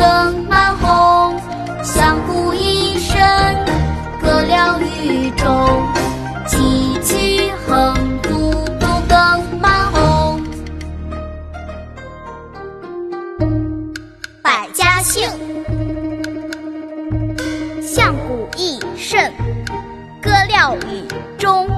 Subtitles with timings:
[0.00, 1.38] 更满红，
[1.84, 3.18] 相顾一深，
[4.18, 5.86] 歌了雨中，
[6.46, 10.42] 几曲横，渡都更满红。
[14.42, 15.28] 百家姓，
[17.82, 19.30] 相顾一身，
[20.22, 21.06] 歌了雨
[21.36, 21.68] 中。